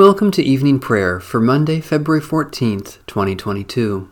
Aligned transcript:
Welcome 0.00 0.30
to 0.30 0.42
evening 0.42 0.80
prayer 0.80 1.20
for 1.20 1.40
Monday, 1.40 1.82
February 1.82 2.22
14th, 2.22 3.06
2022. 3.06 4.08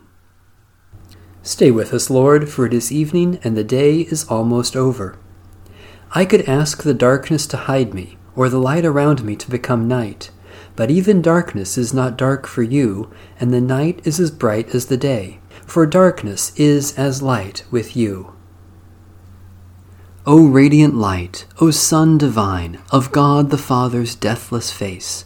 Stay 1.41 1.71
with 1.71 1.95
us, 1.95 2.11
Lord, 2.11 2.47
for 2.47 2.67
it 2.67 2.75
is 2.75 2.91
evening 2.91 3.39
and 3.43 3.57
the 3.57 3.63
day 3.63 4.01
is 4.01 4.23
almost 4.25 4.75
over. 4.75 5.17
I 6.11 6.25
could 6.25 6.47
ask 6.47 6.83
the 6.83 6.93
darkness 6.93 7.47
to 7.47 7.57
hide 7.57 7.95
me, 7.95 8.19
or 8.35 8.49
the 8.49 8.59
light 8.59 8.85
around 8.85 9.23
me 9.23 9.35
to 9.37 9.49
become 9.49 9.87
night, 9.87 10.29
but 10.75 10.91
even 10.91 11.23
darkness 11.23 11.75
is 11.75 11.91
not 11.91 12.17
dark 12.17 12.45
for 12.45 12.61
you, 12.61 13.11
and 13.39 13.51
the 13.51 13.59
night 13.59 13.99
is 14.05 14.19
as 14.19 14.29
bright 14.29 14.75
as 14.75 14.85
the 14.85 14.97
day, 14.97 15.39
for 15.65 15.87
darkness 15.87 16.53
is 16.55 16.95
as 16.99 17.23
light 17.23 17.63
with 17.71 17.97
you. 17.97 18.35
O 20.27 20.45
radiant 20.45 20.93
light, 20.93 21.47
O 21.59 21.71
Sun 21.71 22.19
divine, 22.19 22.79
of 22.91 23.11
God 23.11 23.49
the 23.49 23.57
Father's 23.57 24.13
deathless 24.13 24.71
face, 24.71 25.25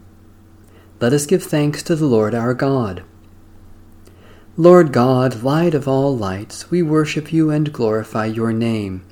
Let 1.01 1.13
us 1.13 1.25
give 1.25 1.41
thanks 1.41 1.81
to 1.83 1.95
the 1.95 2.05
Lord 2.05 2.35
our 2.35 2.53
God. 2.53 3.03
Lord 4.55 4.93
God, 4.93 5.41
light 5.41 5.73
of 5.73 5.87
all 5.87 6.15
lights, 6.15 6.69
we 6.69 6.83
worship 6.83 7.33
you 7.33 7.49
and 7.49 7.73
glorify 7.73 8.27
your 8.27 8.53
name. 8.53 9.03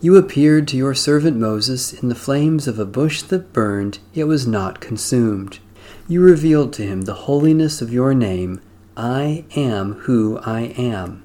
You 0.00 0.16
appeared 0.16 0.66
to 0.68 0.78
your 0.78 0.94
servant 0.94 1.36
Moses 1.36 1.92
in 1.92 2.08
the 2.08 2.14
flames 2.14 2.66
of 2.66 2.78
a 2.78 2.86
bush 2.86 3.20
that 3.20 3.52
burned, 3.52 3.98
yet 4.14 4.26
was 4.26 4.46
not 4.46 4.80
consumed. 4.80 5.58
You 6.08 6.22
revealed 6.22 6.72
to 6.74 6.82
him 6.86 7.02
the 7.02 7.12
holiness 7.12 7.82
of 7.82 7.92
your 7.92 8.14
name, 8.14 8.62
I 8.96 9.44
am 9.54 9.92
who 10.04 10.38
I 10.38 10.72
am. 10.78 11.22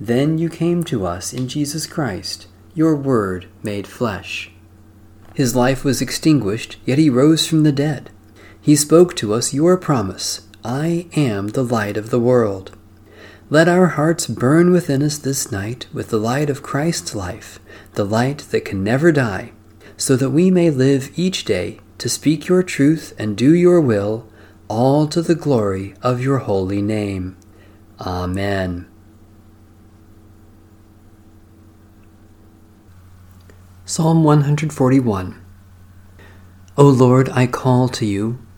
Then 0.00 0.38
you 0.38 0.48
came 0.48 0.82
to 0.84 1.06
us 1.06 1.32
in 1.32 1.46
Jesus 1.46 1.86
Christ, 1.86 2.48
your 2.74 2.96
Word 2.96 3.46
made 3.62 3.86
flesh. 3.86 4.50
His 5.34 5.54
life 5.54 5.84
was 5.84 6.02
extinguished, 6.02 6.78
yet 6.84 6.98
he 6.98 7.08
rose 7.08 7.46
from 7.46 7.62
the 7.62 7.70
dead. 7.70 8.10
He 8.68 8.76
spoke 8.76 9.16
to 9.16 9.32
us 9.32 9.54
your 9.54 9.78
promise 9.78 10.46
I 10.62 11.08
am 11.16 11.48
the 11.48 11.64
light 11.64 11.96
of 11.96 12.10
the 12.10 12.20
world. 12.20 12.76
Let 13.48 13.66
our 13.66 13.86
hearts 13.86 14.26
burn 14.26 14.72
within 14.72 15.02
us 15.02 15.16
this 15.16 15.50
night 15.50 15.86
with 15.90 16.10
the 16.10 16.18
light 16.18 16.50
of 16.50 16.62
Christ's 16.62 17.14
life, 17.14 17.60
the 17.94 18.04
light 18.04 18.40
that 18.50 18.66
can 18.66 18.84
never 18.84 19.10
die, 19.10 19.52
so 19.96 20.16
that 20.16 20.32
we 20.32 20.50
may 20.50 20.68
live 20.68 21.18
each 21.18 21.46
day 21.46 21.80
to 21.96 22.10
speak 22.10 22.46
your 22.46 22.62
truth 22.62 23.14
and 23.18 23.38
do 23.38 23.54
your 23.54 23.80
will, 23.80 24.28
all 24.68 25.06
to 25.06 25.22
the 25.22 25.34
glory 25.34 25.94
of 26.02 26.20
your 26.20 26.40
holy 26.40 26.82
name. 26.82 27.38
Amen. 27.98 28.86
Psalm 33.86 34.24
141 34.24 35.40
O 36.76 36.84
Lord, 36.84 37.30
I 37.30 37.46
call 37.46 37.88
to 37.88 38.04
you 38.04 38.40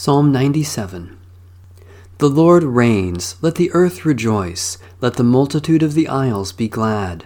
Psalm 0.00 0.30
97 0.30 1.18
The 2.18 2.30
Lord 2.30 2.62
reigns, 2.62 3.34
let 3.42 3.56
the 3.56 3.72
earth 3.72 4.04
rejoice, 4.04 4.78
let 5.00 5.14
the 5.14 5.24
multitude 5.24 5.82
of 5.82 5.94
the 5.94 6.06
isles 6.06 6.52
be 6.52 6.68
glad. 6.68 7.24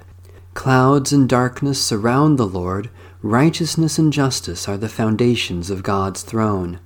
Clouds 0.55 1.12
and 1.12 1.28
darkness 1.28 1.84
surround 1.84 2.38
the 2.38 2.47
Lord, 2.47 2.88
righteousness 3.21 3.99
and 3.99 4.11
justice 4.11 4.71
are 4.71 4.78
the 4.78 4.88
foundations 4.88 5.69
of 5.69 5.82
God's 5.82 6.22
throne. 6.22 6.81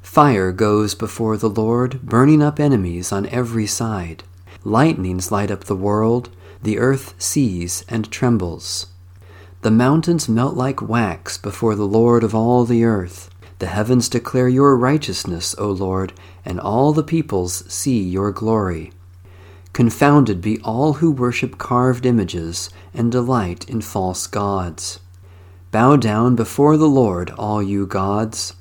Fire 0.00 0.52
goes 0.52 0.94
before 0.94 1.36
the 1.36 1.50
Lord, 1.50 2.00
burning 2.00 2.42
up 2.42 2.58
enemies 2.58 3.12
on 3.12 3.26
every 3.26 3.66
side. 3.66 4.24
Lightnings 4.64 5.30
light 5.30 5.50
up 5.50 5.64
the 5.64 5.76
world, 5.76 6.30
the 6.62 6.78
earth 6.78 7.12
sees 7.18 7.84
and 7.90 8.10
trembles. 8.10 8.86
The 9.60 9.70
mountains 9.70 10.30
melt 10.30 10.54
like 10.54 10.80
wax 10.80 11.36
before 11.36 11.74
the 11.74 11.84
Lord 11.84 12.24
of 12.24 12.34
all 12.34 12.64
the 12.64 12.84
earth. 12.84 13.28
The 13.58 13.66
heavens 13.66 14.08
declare 14.10 14.48
your 14.48 14.76
righteousness, 14.76 15.54
O 15.56 15.70
Lord, 15.70 16.12
and 16.44 16.60
all 16.60 16.92
the 16.92 17.02
peoples 17.02 17.64
see 17.72 18.02
your 18.02 18.30
glory. 18.30 18.92
Confounded 19.72 20.40
be 20.40 20.60
all 20.60 20.94
who 20.94 21.10
worship 21.10 21.56
carved 21.58 22.04
images 22.04 22.70
and 22.92 23.10
delight 23.10 23.68
in 23.68 23.80
false 23.80 24.26
gods. 24.26 25.00
Bow 25.70 25.96
down 25.96 26.36
before 26.36 26.76
the 26.76 26.88
Lord, 26.88 27.30
all 27.38 27.62
you 27.62 27.86
gods. 27.86 28.54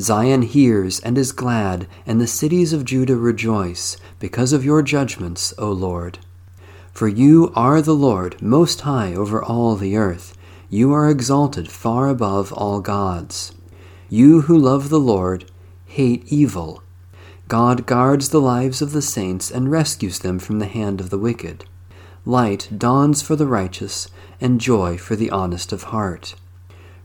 Zion 0.00 0.42
hears 0.42 1.00
and 1.00 1.16
is 1.16 1.32
glad, 1.32 1.86
and 2.06 2.20
the 2.20 2.26
cities 2.26 2.72
of 2.72 2.84
Judah 2.84 3.16
rejoice, 3.16 3.96
because 4.18 4.52
of 4.52 4.64
your 4.64 4.82
judgments, 4.82 5.54
O 5.56 5.70
Lord. 5.70 6.18
For 6.92 7.08
you 7.08 7.52
are 7.54 7.80
the 7.80 7.94
Lord, 7.94 8.40
most 8.40 8.82
high 8.82 9.14
over 9.14 9.42
all 9.42 9.76
the 9.76 9.96
earth. 9.96 10.36
You 10.68 10.92
are 10.92 11.10
exalted 11.10 11.70
far 11.70 12.08
above 12.08 12.52
all 12.52 12.80
gods. 12.80 13.52
You 14.14 14.42
who 14.42 14.56
love 14.56 14.90
the 14.90 15.00
Lord 15.00 15.50
hate 15.86 16.22
evil. 16.28 16.84
God 17.48 17.84
guards 17.84 18.28
the 18.28 18.40
lives 18.40 18.80
of 18.80 18.92
the 18.92 19.02
saints 19.02 19.50
and 19.50 19.72
rescues 19.72 20.20
them 20.20 20.38
from 20.38 20.60
the 20.60 20.68
hand 20.68 21.00
of 21.00 21.10
the 21.10 21.18
wicked. 21.18 21.64
Light 22.24 22.68
dawns 22.78 23.22
for 23.22 23.34
the 23.34 23.48
righteous, 23.48 24.06
and 24.40 24.60
joy 24.60 24.98
for 24.98 25.16
the 25.16 25.30
honest 25.30 25.72
of 25.72 25.90
heart. 25.94 26.36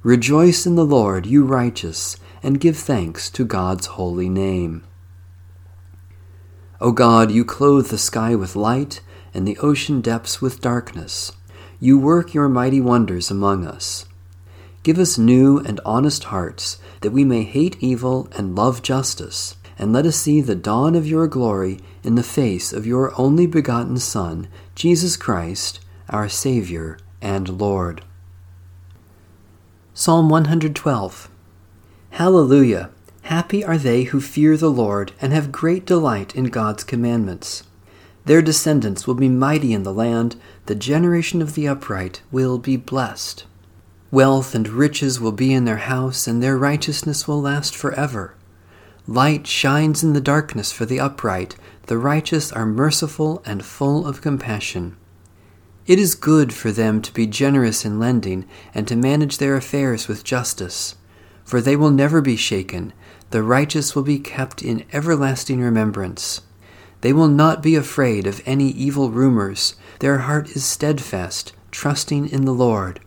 Rejoice 0.03 0.67
in 0.67 0.75
the 0.75 0.85
Lord, 0.85 1.25
you 1.25 1.45
righteous, 1.45 2.15
and 2.43 2.59
give 2.59 2.77
thanks 2.77 3.31
to 3.31 3.43
God's 3.43 3.87
holy 3.87 4.29
name. 4.29 4.83
O 6.79 6.91
God, 6.91 7.31
you 7.31 7.43
clothe 7.43 7.87
the 7.87 7.97
sky 7.97 8.35
with 8.35 8.55
light, 8.55 9.01
and 9.33 9.47
the 9.47 9.57
ocean 9.57 9.99
depths 9.99 10.43
with 10.43 10.61
darkness. 10.61 11.31
You 11.79 11.97
work 11.97 12.35
your 12.35 12.49
mighty 12.49 12.79
wonders 12.79 13.31
among 13.31 13.65
us. 13.65 14.05
Give 14.81 14.97
us 14.97 15.17
new 15.17 15.59
and 15.59 15.81
honest 15.83 16.25
hearts, 16.25 16.77
that 17.01 17.11
we 17.11 17.25
may 17.25 17.43
hate 17.43 17.75
evil 17.81 18.29
and 18.37 18.55
love 18.55 18.81
justice, 18.81 19.57
and 19.77 19.91
let 19.91 20.05
us 20.05 20.15
see 20.15 20.39
the 20.39 20.55
dawn 20.55 20.95
of 20.95 21.07
your 21.07 21.27
glory 21.27 21.79
in 22.03 22.15
the 22.15 22.23
face 22.23 22.71
of 22.71 22.87
your 22.87 23.13
only 23.19 23.45
begotten 23.45 23.97
Son, 23.97 24.47
Jesus 24.75 25.17
Christ, 25.17 25.81
our 26.09 26.29
Savior 26.29 26.97
and 27.21 27.59
Lord. 27.59 28.03
Psalm 29.93 30.29
112 30.29 31.29
Hallelujah! 32.11 32.89
Happy 33.23 33.63
are 33.63 33.77
they 33.77 34.03
who 34.03 34.21
fear 34.21 34.55
the 34.55 34.71
Lord 34.71 35.11
and 35.21 35.33
have 35.33 35.51
great 35.51 35.85
delight 35.85 36.33
in 36.35 36.45
God's 36.45 36.85
commandments. 36.85 37.63
Their 38.25 38.41
descendants 38.41 39.05
will 39.05 39.15
be 39.15 39.29
mighty 39.29 39.73
in 39.73 39.83
the 39.83 39.93
land, 39.93 40.35
the 40.67 40.75
generation 40.75 41.41
of 41.41 41.53
the 41.55 41.67
upright 41.67 42.21
will 42.31 42.57
be 42.57 42.77
blessed. 42.77 43.45
Wealth 44.11 44.55
and 44.55 44.67
riches 44.67 45.19
will 45.19 45.31
be 45.31 45.53
in 45.53 45.65
their 45.65 45.77
house, 45.77 46.27
and 46.27 46.41
their 46.41 46.57
righteousness 46.57 47.27
will 47.27 47.41
last 47.41 47.75
forever. 47.75 48.33
Light 49.05 49.45
shines 49.45 50.03
in 50.03 50.13
the 50.13 50.21
darkness 50.21 50.71
for 50.71 50.85
the 50.85 50.99
upright, 50.99 51.55
the 51.87 51.97
righteous 51.97 52.51
are 52.51 52.65
merciful 52.65 53.41
and 53.45 53.63
full 53.63 54.07
of 54.07 54.21
compassion. 54.21 54.95
It 55.85 55.99
is 55.99 56.15
good 56.15 56.53
for 56.53 56.71
them 56.71 57.01
to 57.01 57.13
be 57.13 57.25
generous 57.25 57.85
in 57.85 57.99
lending 57.99 58.45
and 58.73 58.87
to 58.87 58.95
manage 58.95 59.37
their 59.37 59.55
affairs 59.55 60.07
with 60.07 60.23
justice, 60.23 60.95
for 61.43 61.61
they 61.61 61.75
will 61.75 61.91
never 61.91 62.21
be 62.21 62.35
shaken, 62.35 62.93
the 63.31 63.43
righteous 63.43 63.95
will 63.95 64.03
be 64.03 64.19
kept 64.19 64.61
in 64.63 64.85
everlasting 64.93 65.61
remembrance. 65.61 66.41
They 67.01 67.13
will 67.13 67.27
not 67.27 67.63
be 67.63 67.75
afraid 67.75 68.27
of 68.27 68.41
any 68.45 68.69
evil 68.69 69.09
rumors. 69.09 69.75
Their 69.99 70.19
heart 70.19 70.55
is 70.55 70.63
steadfast, 70.63 71.53
trusting 71.71 72.29
in 72.29 72.45
the 72.45 72.53
Lord. 72.53 72.99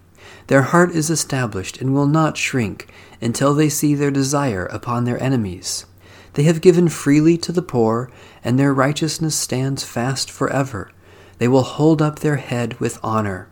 Their 0.53 0.69
heart 0.69 0.91
is 0.91 1.09
established 1.09 1.81
and 1.81 1.95
will 1.95 2.07
not 2.07 2.37
shrink 2.37 2.87
until 3.23 3.55
they 3.55 3.71
see 3.71 3.95
their 3.95 4.11
desire 4.11 4.67
upon 4.67 5.05
their 5.05 5.19
enemies. 5.19 5.87
They 6.35 6.43
have 6.43 6.61
given 6.61 6.91
freely 6.91 7.39
to 7.39 7.53
the 7.53 7.63
poor, 7.63 8.11
and 8.45 8.59
their 8.59 8.75
righteousness 8.75 9.35
stands 9.35 9.83
fast 9.83 10.31
forever. 10.31 10.91
They 11.39 11.49
will 11.49 11.63
hold 11.63 12.03
up 12.03 12.19
their 12.19 12.37
head 12.37 12.79
with 12.79 12.99
honor. 13.03 13.49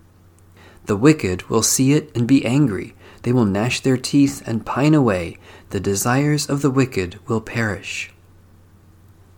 The 0.85 0.95
wicked 0.95 1.45
will 1.45 1.63
see 1.63 1.95
it 1.95 2.15
and 2.15 2.29
be 2.29 2.45
angry. 2.45 2.95
They 3.23 3.33
will 3.33 3.47
gnash 3.47 3.81
their 3.81 3.97
teeth 3.97 4.43
and 4.45 4.67
pine 4.67 4.93
away. 4.93 5.39
The 5.71 5.81
desires 5.81 6.51
of 6.51 6.61
the 6.61 6.71
wicked 6.71 7.19
will 7.27 7.41
perish. 7.41 8.13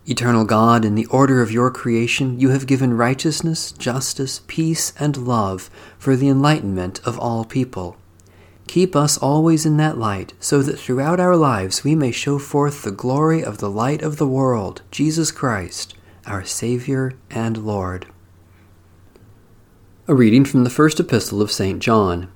Eternal 0.05 0.43
God, 0.43 0.83
in 0.83 0.95
the 0.95 1.05
order 1.05 1.41
of 1.41 1.51
your 1.51 1.71
creation, 1.71 2.37
you 2.37 2.49
have 2.49 2.67
given 2.67 2.97
righteousness, 2.97 3.71
justice, 3.71 4.41
peace, 4.47 4.91
and 4.99 5.15
love 5.15 5.69
for 5.97 6.17
the 6.17 6.27
enlightenment 6.27 6.99
of 7.05 7.17
all 7.17 7.45
people. 7.45 7.95
Keep 8.67 8.97
us 8.97 9.17
always 9.17 9.65
in 9.65 9.77
that 9.77 9.97
light, 9.97 10.33
so 10.41 10.61
that 10.61 10.77
throughout 10.77 11.21
our 11.21 11.37
lives 11.37 11.85
we 11.85 11.95
may 11.95 12.11
show 12.11 12.37
forth 12.37 12.81
the 12.81 12.91
glory 12.91 13.41
of 13.41 13.59
the 13.59 13.69
light 13.69 14.01
of 14.01 14.17
the 14.17 14.27
world, 14.27 14.81
Jesus 14.91 15.31
Christ, 15.31 15.95
our 16.25 16.43
Savior 16.43 17.13
and 17.29 17.65
Lord. 17.65 18.05
A 20.09 20.13
reading 20.13 20.43
from 20.43 20.65
the 20.65 20.69
first 20.69 20.99
epistle 20.99 21.41
of 21.41 21.51
St. 21.51 21.81
John. 21.81 22.29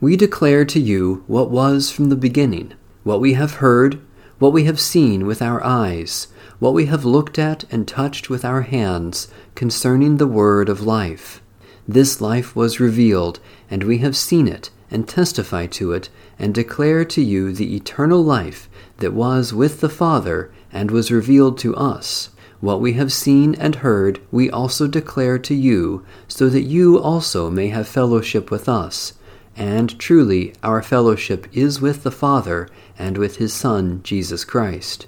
We 0.00 0.16
declare 0.16 0.64
to 0.66 0.78
you 0.78 1.24
what 1.26 1.50
was 1.50 1.90
from 1.90 2.10
the 2.10 2.16
beginning, 2.16 2.74
what 3.02 3.20
we 3.20 3.34
have 3.34 3.54
heard 3.54 4.00
what 4.42 4.52
we 4.52 4.64
have 4.64 4.80
seen 4.80 5.24
with 5.24 5.40
our 5.40 5.62
eyes, 5.62 6.26
what 6.58 6.74
we 6.74 6.86
have 6.86 7.04
looked 7.04 7.38
at 7.38 7.62
and 7.70 7.86
touched 7.86 8.28
with 8.28 8.44
our 8.44 8.62
hands 8.62 9.28
concerning 9.54 10.16
the 10.16 10.26
word 10.26 10.68
of 10.68 10.80
life. 10.80 11.40
This 11.86 12.20
life 12.20 12.56
was 12.56 12.80
revealed, 12.80 13.38
and 13.70 13.84
we 13.84 13.98
have 13.98 14.16
seen 14.16 14.48
it, 14.48 14.68
and 14.90 15.08
testify 15.08 15.66
to 15.66 15.92
it, 15.92 16.08
and 16.40 16.52
declare 16.52 17.04
to 17.04 17.22
you 17.22 17.52
the 17.52 17.76
eternal 17.76 18.24
life 18.24 18.68
that 18.96 19.12
was 19.12 19.54
with 19.54 19.80
the 19.80 19.88
Father 19.88 20.52
and 20.72 20.90
was 20.90 21.12
revealed 21.12 21.56
to 21.58 21.76
us. 21.76 22.30
What 22.58 22.80
we 22.80 22.94
have 22.94 23.12
seen 23.12 23.54
and 23.54 23.76
heard, 23.76 24.20
we 24.32 24.50
also 24.50 24.88
declare 24.88 25.38
to 25.38 25.54
you, 25.54 26.04
so 26.26 26.48
that 26.48 26.62
you 26.62 26.98
also 26.98 27.48
may 27.48 27.68
have 27.68 27.86
fellowship 27.86 28.50
with 28.50 28.68
us. 28.68 29.12
And 29.56 29.98
truly, 29.98 30.54
our 30.62 30.82
fellowship 30.82 31.46
is 31.52 31.80
with 31.80 32.02
the 32.02 32.10
Father 32.10 32.68
and 32.98 33.18
with 33.18 33.36
his 33.36 33.52
Son, 33.52 34.00
Jesus 34.02 34.44
Christ. 34.44 35.06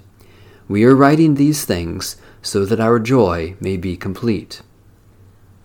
We 0.68 0.84
are 0.84 0.94
writing 0.94 1.34
these 1.34 1.64
things 1.64 2.16
so 2.42 2.64
that 2.66 2.80
our 2.80 2.98
joy 2.98 3.56
may 3.60 3.76
be 3.76 3.96
complete. 3.96 4.62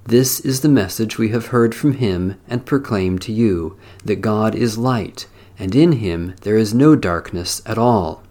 This 0.05 0.39
is 0.39 0.61
the 0.61 0.69
message 0.69 1.17
we 1.17 1.29
have 1.29 1.47
heard 1.47 1.75
from 1.75 1.93
him 1.93 2.39
and 2.47 2.65
proclaim 2.65 3.19
to 3.19 3.31
you 3.31 3.77
that 4.03 4.21
God 4.21 4.55
is 4.55 4.77
light, 4.77 5.27
and 5.59 5.75
in 5.75 5.93
him 5.93 6.33
there 6.41 6.57
is 6.57 6.73
no 6.73 6.95
darkness 6.95 7.61
at 7.65 7.77
all. 7.77 8.23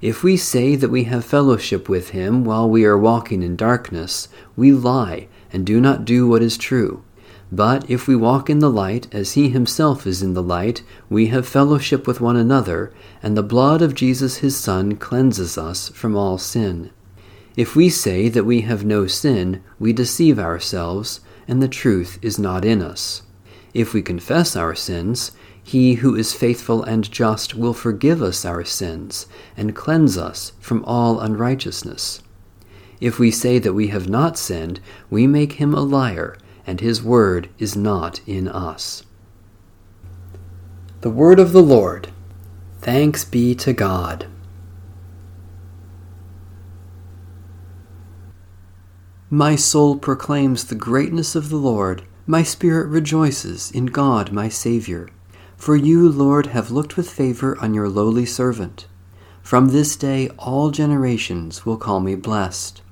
If 0.00 0.22
we 0.22 0.36
say 0.36 0.76
that 0.76 0.90
we 0.90 1.04
have 1.04 1.24
fellowship 1.24 1.88
with 1.88 2.10
him 2.10 2.44
while 2.44 2.68
we 2.68 2.84
are 2.84 2.96
walking 2.96 3.42
in 3.42 3.56
darkness, 3.56 4.28
we 4.54 4.70
lie 4.70 5.26
and 5.52 5.66
do 5.66 5.80
not 5.80 6.04
do 6.04 6.28
what 6.28 6.42
is 6.42 6.56
true. 6.56 7.02
But 7.50 7.88
if 7.88 8.06
we 8.06 8.14
walk 8.14 8.50
in 8.50 8.58
the 8.58 8.70
light 8.70 9.06
as 9.12 9.32
he 9.32 9.48
himself 9.48 10.06
is 10.06 10.22
in 10.22 10.34
the 10.34 10.42
light, 10.42 10.82
we 11.08 11.28
have 11.28 11.48
fellowship 11.48 12.06
with 12.06 12.20
one 12.20 12.36
another, 12.36 12.92
and 13.22 13.36
the 13.36 13.42
blood 13.42 13.80
of 13.80 13.94
Jesus 13.94 14.38
his 14.38 14.54
Son 14.54 14.96
cleanses 14.96 15.56
us 15.56 15.88
from 15.90 16.14
all 16.14 16.36
sin. 16.36 16.90
If 17.56 17.74
we 17.74 17.88
say 17.88 18.28
that 18.28 18.44
we 18.44 18.60
have 18.62 18.84
no 18.84 19.06
sin, 19.06 19.62
we 19.78 19.94
deceive 19.94 20.38
ourselves, 20.38 21.20
and 21.48 21.62
the 21.62 21.68
truth 21.68 22.18
is 22.20 22.38
not 22.38 22.66
in 22.66 22.82
us. 22.82 23.22
If 23.72 23.94
we 23.94 24.02
confess 24.02 24.54
our 24.54 24.74
sins, 24.74 25.32
he 25.62 25.94
who 25.94 26.14
is 26.14 26.34
faithful 26.34 26.82
and 26.82 27.10
just 27.10 27.54
will 27.54 27.74
forgive 27.74 28.22
us 28.22 28.44
our 28.44 28.64
sins, 28.64 29.26
and 29.56 29.74
cleanse 29.74 30.18
us 30.18 30.52
from 30.60 30.84
all 30.84 31.18
unrighteousness. 31.20 32.22
If 33.00 33.18
we 33.18 33.30
say 33.30 33.58
that 33.58 33.74
we 33.74 33.88
have 33.88 34.08
not 34.08 34.36
sinned, 34.36 34.80
we 35.08 35.26
make 35.26 35.54
him 35.54 35.72
a 35.72 35.80
liar 35.80 36.36
and 36.68 36.80
his 36.82 37.02
word 37.02 37.48
is 37.58 37.74
not 37.74 38.20
in 38.26 38.46
us. 38.46 39.02
The 41.00 41.08
word 41.08 41.40
of 41.40 41.52
the 41.52 41.62
Lord. 41.62 42.12
Thanks 42.82 43.24
be 43.24 43.54
to 43.54 43.72
God. 43.72 44.26
My 49.30 49.56
soul 49.56 49.96
proclaims 49.96 50.64
the 50.64 50.74
greatness 50.74 51.34
of 51.34 51.48
the 51.48 51.56
Lord. 51.56 52.02
My 52.26 52.42
spirit 52.42 52.88
rejoices 52.88 53.70
in 53.70 53.86
God 53.86 54.30
my 54.30 54.50
Saviour. 54.50 55.08
For 55.56 55.74
you, 55.74 56.06
Lord, 56.06 56.48
have 56.48 56.70
looked 56.70 56.98
with 56.98 57.10
favor 57.10 57.56
on 57.62 57.72
your 57.72 57.88
lowly 57.88 58.26
servant. 58.26 58.86
From 59.40 59.68
this 59.68 59.96
day 59.96 60.28
all 60.38 60.70
generations 60.70 61.64
will 61.64 61.78
call 61.78 62.00
me 62.00 62.14
blessed. 62.14 62.82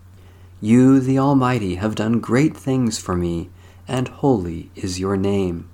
You, 0.62 0.98
the 0.98 1.18
Almighty, 1.18 1.74
have 1.74 1.94
done 1.94 2.20
great 2.20 2.56
things 2.56 2.98
for 2.98 3.14
me 3.14 3.50
and 3.88 4.08
holy 4.08 4.70
is 4.74 5.00
your 5.00 5.16
name. 5.16 5.68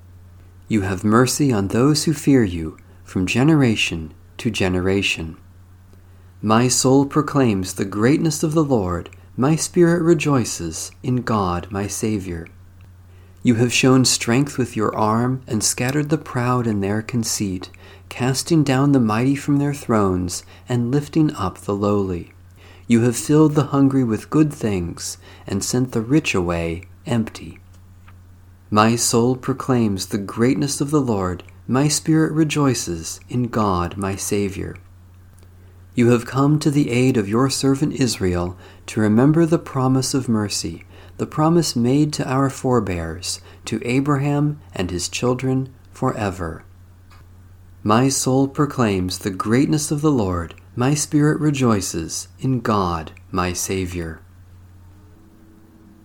You 0.69 0.83
have 0.83 1.05
mercy 1.05 1.53
on 1.53 1.69
those 1.69 2.05
who 2.05 2.13
fear 2.13 2.45
you 2.45 2.77
from 3.05 3.27
generation 3.27 4.15
to 4.39 4.51
generation. 4.51 5.37
My 6.41 6.69
soul 6.69 7.07
proclaims 7.07 7.75
the 7.75 7.85
greatness 7.85 8.43
of 8.43 8.55
the 8.55 8.65
Lord, 8.65 9.11
my 9.37 9.57
spirit 9.57 10.03
rejoices 10.03 10.91
in 11.03 11.23
God 11.23 11.71
my 11.71 11.87
Saviour. 11.87 12.49
You 13.43 13.55
have 13.57 13.73
shown 13.73 14.05
strength 14.05 14.59
with 14.59 14.77
your 14.77 14.95
arm 14.95 15.43
and 15.47 15.65
scattered 15.65 16.11
the 16.11 16.19
proud 16.19 16.67
in 16.67 16.81
their 16.81 17.03
conceit, 17.03 17.71
casting 18.09 18.63
down 18.63 18.93
the 18.93 19.01
mighty 19.01 19.35
from 19.35 19.59
their 19.59 19.75
thrones 19.75 20.45
and 20.69 20.91
lifting 20.91 21.35
up 21.35 21.59
the 21.59 21.75
lowly. 21.75 22.33
You 22.87 23.03
have 23.03 23.17
filled 23.17 23.55
the 23.55 23.65
hungry 23.67 24.05
with 24.05 24.31
good 24.31 24.53
things 24.53 25.19
and 25.47 25.65
sent 25.65 25.93
the 25.93 26.01
rich 26.01 26.35
away 26.35 26.85
empty. 27.07 27.59
My 28.75 28.97
soul 28.97 29.37
proclaims 29.37 30.07
the 30.07 30.17
greatness 30.17 30.81
of 30.81 30.91
the 30.91 31.01
Lord, 31.03 31.43
my 31.69 31.89
spirit 31.89 32.33
rejoices 32.33 33.21
in 33.29 33.49
God 33.49 33.99
my 33.99 34.17
Saviour. 34.17 34.77
You 35.95 36.09
have 36.09 36.25
come 36.25 36.59
to 36.61 36.71
the 36.71 36.91
aid 36.91 37.19
of 37.19 37.29
your 37.29 37.51
servant 37.51 37.93
Israel 37.93 38.57
to 38.87 39.03
remember 39.03 39.45
the 39.45 39.59
promise 39.59 40.15
of 40.15 40.27
mercy, 40.27 40.87
the 41.19 41.27
promise 41.27 41.77
made 41.77 42.15
to 42.15 42.27
our 42.27 42.49
forebears, 42.49 43.43
to 43.67 43.79
Abraham 43.85 44.59
and 44.75 44.91
his 44.91 45.11
children 45.11 45.71
forever. 45.91 46.65
My 47.83 48.09
soul 48.09 48.49
proclaims 48.49 49.19
the 49.19 49.31
greatness 49.31 49.91
of 49.91 50.01
the 50.01 50.11
Lord, 50.11 50.55
my 50.75 50.95
spirit 50.95 51.39
rejoices 51.41 52.29
in 52.39 52.61
God 52.61 53.13
my 53.31 53.53
Saviour. 53.53 54.23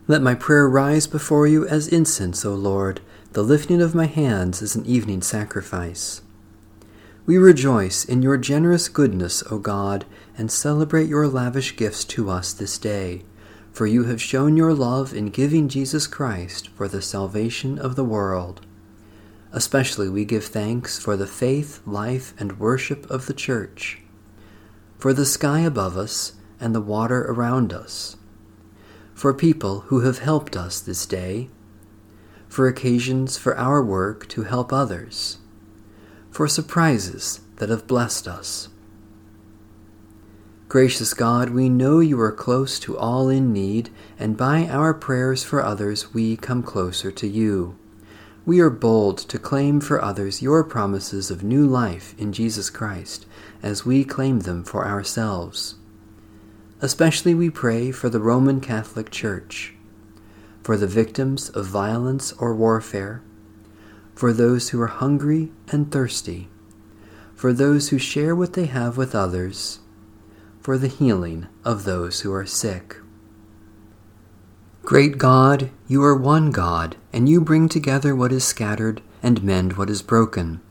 Let 0.08 0.22
my 0.22 0.36
prayer 0.36 0.70
rise 0.70 1.06
before 1.06 1.48
you 1.48 1.68
as 1.68 1.88
incense, 1.88 2.46
O 2.46 2.56
Lord, 2.56 3.02
the 3.34 3.44
lifting 3.44 3.82
of 3.82 3.94
my 3.94 4.06
hands 4.06 4.62
as 4.62 4.76
an 4.76 4.86
evening 4.86 5.22
sacrifice. 5.22 6.22
We 7.26 7.38
rejoice 7.38 8.06
in 8.06 8.22
your 8.22 8.38
generous 8.38 8.88
goodness, 8.88 9.44
O 9.52 9.60
God, 9.60 10.06
and 10.38 10.50
celebrate 10.50 11.10
your 11.10 11.28
lavish 11.28 11.76
gifts 11.76 12.06
to 12.06 12.30
us 12.30 12.54
this 12.54 12.78
day. 12.78 13.24
For 13.74 13.86
you 13.86 14.06
have 14.06 14.22
shown 14.22 14.56
your 14.56 14.74
love 14.74 15.14
in 15.14 15.28
giving 15.28 15.68
Jesus 15.68 16.08
Christ 16.08 16.70
for 16.70 16.88
the 16.88 17.02
salvation 17.02 17.78
of 17.78 17.96
the 17.96 18.06
world. 18.06 18.66
Especially 19.52 20.10
we 20.10 20.24
give 20.24 20.46
thanks 20.46 20.98
for 20.98 21.18
the 21.18 21.28
faith, 21.28 21.82
life, 21.86 22.34
and 22.40 22.60
worship 22.60 23.10
of 23.12 23.28
the 23.28 23.34
Church 23.34 24.02
for 24.98 25.14
the 25.14 25.26
sky 25.26 25.60
above 25.60 25.96
us 25.96 26.34
and 26.60 26.74
the 26.74 26.82
water 26.82 27.24
around 27.30 27.72
us, 27.72 28.16
for 29.18 29.34
people 29.34 29.80
who 29.88 30.02
have 30.02 30.20
helped 30.20 30.56
us 30.56 30.80
this 30.80 31.08
day, 31.08 31.50
for 32.48 32.68
occasions 32.68 33.36
for 33.36 33.58
our 33.58 33.84
work 33.84 34.28
to 34.30 34.44
help 34.44 34.72
others, 34.72 35.40
for 36.30 36.48
surprises 36.48 37.40
that 37.56 37.68
have 37.68 37.88
blessed 37.88 38.28
us. 38.28 38.70
Gracious 40.68 41.16
God, 41.16 41.50
we 41.50 41.68
know 41.68 42.00
you 42.00 42.20
are 42.22 42.32
close 42.32 42.78
to 42.78 42.96
all 42.96 43.28
in 43.28 43.52
need, 43.52 43.90
and 44.20 44.38
by 44.38 44.68
our 44.68 44.94
prayers 44.94 45.44
for 45.44 45.64
others 45.64 46.14
we 46.14 46.38
come 46.38 46.62
closer 46.62 47.10
to 47.10 47.28
you. 47.28 47.76
We 48.46 48.60
are 48.60 48.70
bold 48.70 49.18
to 49.18 49.40
claim 49.40 49.82
for 49.82 50.00
others 50.00 50.44
your 50.44 50.64
promises 50.64 51.32
of 51.32 51.44
new 51.44 51.66
life 51.66 52.14
in 52.20 52.34
Jesus 52.34 52.70
Christ, 52.70 53.26
as 53.64 53.84
we 53.84 54.04
claim 54.04 54.42
them 54.42 54.64
for 54.64 54.86
ourselves. 54.86 55.74
Especially 56.80 57.34
we 57.34 57.50
pray 57.50 57.92
for 57.92 58.08
the 58.08 58.20
Roman 58.20 58.62
Catholic 58.62 59.10
Church, 59.10 59.74
for 60.62 60.78
the 60.78 60.86
victims 60.86 61.50
of 61.50 61.66
violence 61.66 62.34
or 62.34 62.54
warfare, 62.54 63.24
for 64.14 64.32
those 64.32 64.70
who 64.70 64.80
are 64.80 64.88
hungry 64.88 65.52
and 65.70 65.92
thirsty, 65.92 66.50
for 67.34 67.52
those 67.52 67.90
who 67.90 67.98
share 67.98 68.36
what 68.36 68.54
they 68.54 68.66
have 68.66 68.96
with 68.96 69.16
others, 69.16 69.80
for 70.62 70.78
the 70.78 70.88
healing 70.88 71.48
of 71.66 71.84
those 71.84 72.22
who 72.22 72.32
are 72.32 72.46
sick. 72.46 72.98
Great 74.84 75.18
God, 75.18 75.72
you 75.88 76.04
are 76.04 76.16
one 76.16 76.52
God, 76.52 76.96
and 77.12 77.28
you 77.28 77.42
bring 77.42 77.68
together 77.68 78.16
what 78.16 78.32
is 78.32 78.44
scattered 78.44 79.02
and 79.24 79.44
mend 79.44 79.78
what 79.78 79.90
is 79.90 80.04
broken. 80.04 80.62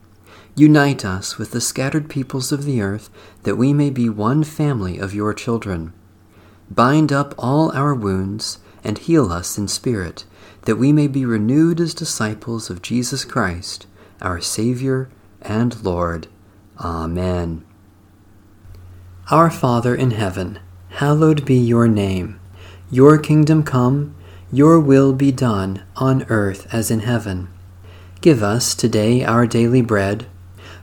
Unite 0.55 1.05
us 1.05 1.37
with 1.37 1.51
the 1.51 1.61
scattered 1.61 2.09
peoples 2.09 2.51
of 2.51 2.65
the 2.65 2.81
earth, 2.81 3.11
that 3.43 3.57
we 3.57 3.75
may 3.75 3.91
be 3.91 4.09
one 4.09 4.43
family 4.43 4.99
of 4.99 5.13
your 5.13 5.35
children. 5.35 5.93
Bind 6.71 7.13
up 7.13 7.35
all 7.39 7.71
our 7.73 7.95
wounds, 7.95 8.59
and 8.83 8.99
heal 8.99 9.33
us 9.33 9.59
in 9.59 9.69
spirit, 9.69 10.25
that 10.63 10.77
we 10.77 10.93
may 10.93 11.07
be 11.07 11.25
renewed 11.25 11.81
as 11.81 11.95
disciples 11.95 12.71
of 12.71 12.83
Jesus 12.83 13.25
Christ, 13.25 13.87
our 14.21 14.41
Saviour 14.41 15.09
and 15.43 15.83
Lord. 15.85 16.29
Amen. 16.79 17.65
Our 19.31 19.51
Father 19.51 19.95
in 19.95 20.13
heaven, 20.13 20.61
hallowed 20.91 21.45
be 21.45 21.57
your 21.57 21.89
name. 21.89 22.39
Your 22.91 23.19
kingdom 23.19 23.63
come, 23.63 24.15
your 24.53 24.79
will 24.79 25.13
be 25.13 25.33
done 25.33 25.83
on 25.97 26.25
earth 26.29 26.73
as 26.73 26.91
in 26.91 27.01
heaven. 27.01 27.49
Give 28.21 28.43
us 28.43 28.75
today 28.75 29.25
our 29.25 29.47
daily 29.47 29.83
bread. 29.83 30.27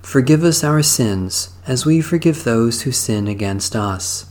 Forgive 0.01 0.43
us 0.43 0.63
our 0.63 0.83
sins 0.83 1.55
as 1.65 1.85
we 1.85 2.01
forgive 2.01 2.43
those 2.43 2.81
who 2.81 2.91
sin 2.91 3.27
against 3.27 3.75
us. 3.75 4.25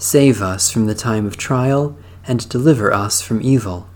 Save 0.00 0.40
us 0.40 0.72
from 0.72 0.86
the 0.86 0.94
time 0.94 1.26
of 1.26 1.36
trial 1.36 1.94
and 2.26 2.48
deliver 2.48 2.90
us 2.90 3.20
from 3.20 3.42
evil. 3.42 3.86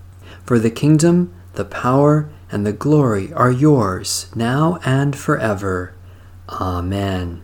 For 0.44 0.58
the 0.58 0.70
kingdom, 0.70 1.34
the 1.54 1.64
power, 1.64 2.28
and 2.52 2.66
the 2.66 2.74
glory 2.74 3.32
are 3.32 3.50
yours, 3.50 4.26
now 4.34 4.78
and 4.84 5.16
forever. 5.16 5.94
Amen. 6.50 7.42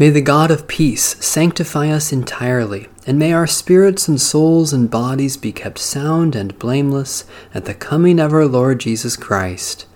May 0.00 0.10
the 0.10 0.20
God 0.20 0.50
of 0.50 0.66
peace 0.66 1.14
sanctify 1.24 1.90
us 1.90 2.12
entirely, 2.12 2.88
and 3.06 3.20
may 3.20 3.32
our 3.32 3.46
spirits 3.46 4.08
and 4.08 4.20
souls 4.20 4.72
and 4.72 4.90
bodies 4.90 5.36
be 5.36 5.52
kept 5.52 5.78
sound 5.78 6.34
and 6.34 6.58
blameless 6.58 7.24
at 7.54 7.66
the 7.66 7.74
coming 7.74 8.18
of 8.18 8.32
our 8.32 8.46
Lord 8.46 8.80
Jesus 8.80 9.16
Christ. 9.16 9.86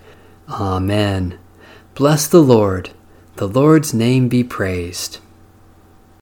Amen. 0.47 1.37
Bless 1.93 2.25
the 2.25 2.41
Lord. 2.41 2.91
The 3.35 3.49
Lord's 3.49 3.93
name 3.93 4.29
be 4.29 4.45
praised. 4.45 5.19